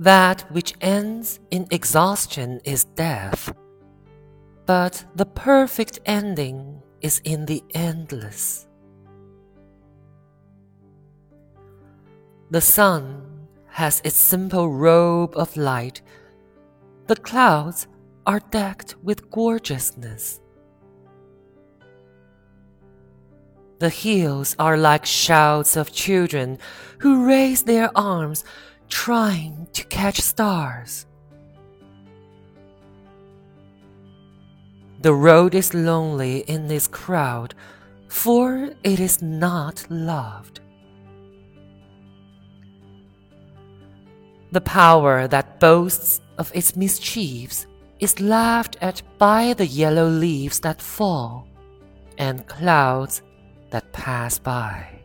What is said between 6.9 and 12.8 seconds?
is in the endless. The